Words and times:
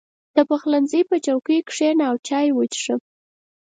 •د 0.35 0.37
پخلنځي 0.49 1.01
په 1.09 1.15
چوکۍ 1.25 1.59
کښېنه 1.67 2.03
او 2.09 2.15
چای 2.27 2.47
وڅښه. 2.53 2.95